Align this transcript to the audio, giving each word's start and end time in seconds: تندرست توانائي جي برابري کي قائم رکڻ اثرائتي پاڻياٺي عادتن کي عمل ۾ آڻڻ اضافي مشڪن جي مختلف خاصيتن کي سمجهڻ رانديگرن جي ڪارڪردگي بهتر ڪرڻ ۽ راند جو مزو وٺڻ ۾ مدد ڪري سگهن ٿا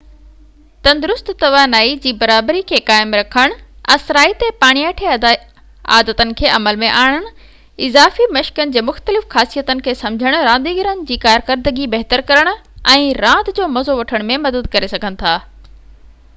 تندرست 0.85 1.27
توانائي 1.41 1.89
جي 2.05 2.13
برابري 2.21 2.61
کي 2.71 2.79
قائم 2.87 3.11
رکڻ 3.17 3.51
اثرائتي 3.95 4.49
پاڻياٺي 4.63 5.11
عادتن 5.97 6.31
کي 6.39 6.47
عمل 6.55 6.81
۾ 6.85 6.89
آڻڻ 7.01 7.27
اضافي 7.89 8.27
مشڪن 8.39 8.73
جي 8.79 8.83
مختلف 8.89 9.29
خاصيتن 9.37 9.85
کي 9.89 9.95
سمجهڻ 10.01 10.39
رانديگرن 10.49 11.05
جي 11.11 11.19
ڪارڪردگي 11.27 11.87
بهتر 11.97 12.25
ڪرڻ 12.33 12.51
۽ 12.97 13.07
راند 13.27 13.53
جو 13.61 13.69
مزو 13.77 14.01
وٺڻ 14.01 14.27
۾ 14.33 14.41
مدد 14.49 14.73
ڪري 14.77 14.91
سگهن 14.97 15.23
ٿا 15.23 15.37